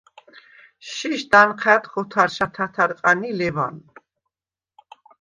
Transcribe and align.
შიშდ 0.91 1.31
ანჴა̈დხ 1.41 1.93
ოთარშა 1.99 2.47
თათარყან 2.53 3.19
ი 3.29 3.31
ლეუ̂ან. 3.39 3.75